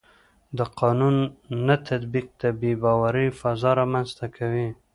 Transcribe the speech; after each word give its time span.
د 0.57 0.59
قانون 0.79 1.15
نه 1.65 1.75
تطبیق 1.87 2.27
د 2.41 2.43
بې 2.59 2.71
باورۍ 2.83 3.27
فضا 3.39 3.71
رامنځته 3.79 4.25
کوي 4.37 4.67